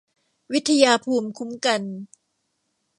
[0.53, 1.81] วิทยาภูมิคุ้มกัน